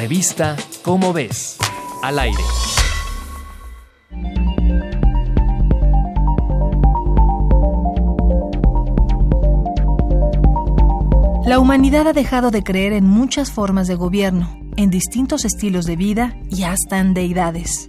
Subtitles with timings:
[0.00, 1.58] Revista Cómo ves.
[2.02, 2.38] Al aire.
[11.44, 15.96] La humanidad ha dejado de creer en muchas formas de gobierno, en distintos estilos de
[15.96, 17.86] vida y hasta en deidades.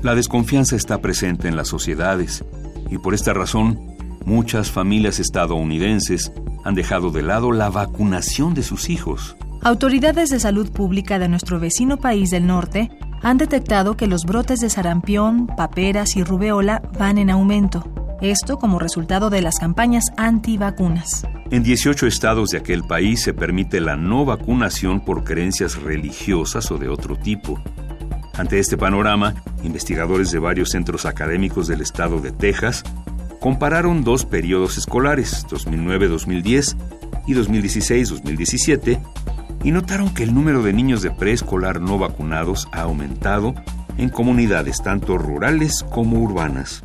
[0.00, 2.42] La desconfianza está presente en las sociedades
[2.88, 3.78] y por esta razón
[4.24, 6.32] muchas familias estadounidenses
[6.64, 9.36] han dejado de lado la vacunación de sus hijos.
[9.62, 12.90] Autoridades de salud pública de nuestro vecino país del norte
[13.20, 17.84] han detectado que los brotes de sarampión, paperas y rubeola van en aumento.
[18.22, 21.26] Esto como resultado de las campañas antivacunas.
[21.50, 26.78] En 18 estados de aquel país se permite la no vacunación por creencias religiosas o
[26.78, 27.62] de otro tipo.
[28.38, 32.82] Ante este panorama, investigadores de varios centros académicos del estado de Texas
[33.40, 36.76] compararon dos periodos escolares, 2009-2010
[37.26, 39.00] y 2016-2017,
[39.62, 43.54] y notaron que el número de niños de preescolar no vacunados ha aumentado
[43.98, 46.84] en comunidades tanto rurales como urbanas.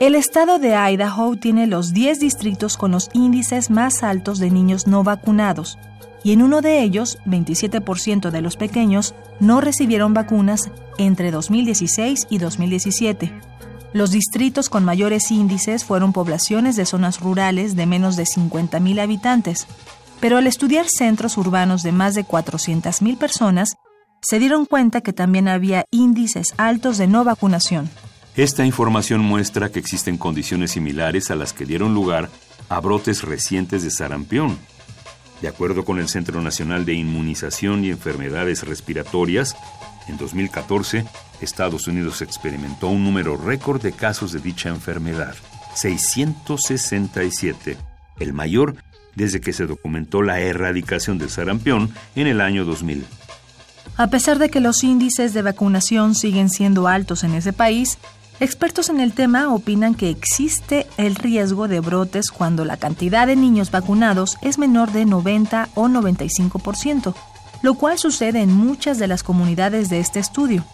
[0.00, 4.86] El estado de Idaho tiene los 10 distritos con los índices más altos de niños
[4.86, 5.76] no vacunados,
[6.22, 12.38] y en uno de ellos, 27% de los pequeños no recibieron vacunas entre 2016 y
[12.38, 13.32] 2017.
[13.94, 19.66] Los distritos con mayores índices fueron poblaciones de zonas rurales de menos de 50.000 habitantes,
[20.20, 23.76] pero al estudiar centros urbanos de más de 400.000 personas,
[24.20, 27.88] se dieron cuenta que también había índices altos de no vacunación.
[28.36, 32.28] Esta información muestra que existen condiciones similares a las que dieron lugar
[32.68, 34.58] a brotes recientes de sarampión.
[35.40, 39.56] De acuerdo con el Centro Nacional de Inmunización y Enfermedades Respiratorias,
[40.08, 41.04] en 2014,
[41.40, 45.34] Estados Unidos experimentó un número récord de casos de dicha enfermedad,
[45.74, 47.76] 667,
[48.18, 48.76] el mayor
[49.14, 53.04] desde que se documentó la erradicación del sarampión en el año 2000.
[53.96, 57.98] A pesar de que los índices de vacunación siguen siendo altos en ese país,
[58.38, 63.34] expertos en el tema opinan que existe el riesgo de brotes cuando la cantidad de
[63.34, 67.14] niños vacunados es menor de 90 o 95%,
[67.62, 70.64] lo cual sucede en muchas de las comunidades de este estudio.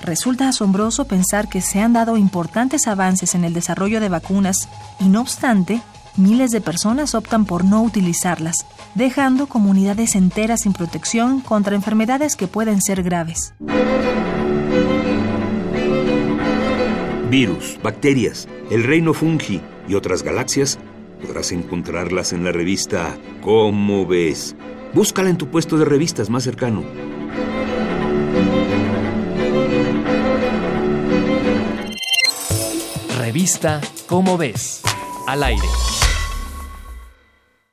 [0.00, 4.68] Resulta asombroso pensar que se han dado importantes avances en el desarrollo de vacunas
[4.98, 5.82] y no obstante,
[6.16, 12.46] miles de personas optan por no utilizarlas, dejando comunidades enteras sin protección contra enfermedades que
[12.46, 13.52] pueden ser graves.
[17.30, 20.78] Virus, bacterias, el reino fungi y otras galaxias
[21.22, 24.56] podrás encontrarlas en la revista ¿Cómo ves?
[24.92, 26.84] Búscala en tu puesto de revistas más cercano.
[33.18, 34.82] Revista Cómo ves.
[35.28, 35.62] Al aire.